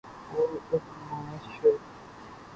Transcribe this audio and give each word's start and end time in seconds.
وہ 0.31 0.45
ازماش 0.71 1.45
ہے 1.61 1.71